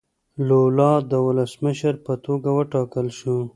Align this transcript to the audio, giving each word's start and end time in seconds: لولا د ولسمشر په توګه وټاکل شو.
لولا 0.47 0.93
د 1.11 1.13
ولسمشر 1.27 1.93
په 2.05 2.13
توګه 2.25 2.49
وټاکل 2.57 3.07
شو. 3.19 3.37